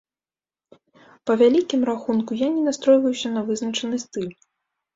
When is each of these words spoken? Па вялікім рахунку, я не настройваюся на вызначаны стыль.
Па 1.31 1.35
вялікім 1.41 1.81
рахунку, 1.91 2.31
я 2.45 2.49
не 2.55 2.65
настройваюся 2.71 3.35
на 3.37 3.41
вызначаны 3.53 4.05
стыль. 4.09 4.37